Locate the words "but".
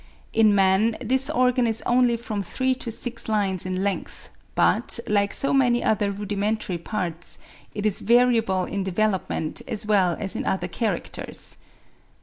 4.55-4.99